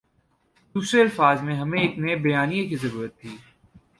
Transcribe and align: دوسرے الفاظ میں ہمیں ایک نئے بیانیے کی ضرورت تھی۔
دوسرے 0.75 1.01
الفاظ 1.01 1.41
میں 1.41 1.55
ہمیں 1.55 1.79
ایک 1.81 1.99
نئے 1.99 2.15
بیانیے 2.15 2.65
کی 2.67 2.75
ضرورت 2.75 3.19
تھی۔ 3.19 3.37